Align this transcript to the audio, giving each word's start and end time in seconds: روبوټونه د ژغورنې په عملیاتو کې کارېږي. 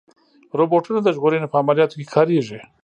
روبوټونه 0.59 0.99
د 1.03 1.07
ژغورنې 1.15 1.47
په 1.49 1.57
عملیاتو 1.61 1.97
کې 1.99 2.11
کارېږي. 2.15 2.59